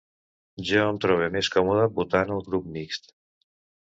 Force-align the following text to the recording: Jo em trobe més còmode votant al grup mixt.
Jo 0.69 0.85
em 0.93 0.97
trobe 1.03 1.27
més 1.37 1.49
còmode 1.57 1.83
votant 1.99 2.33
al 2.37 2.43
grup 2.49 2.67
mixt. 2.79 3.15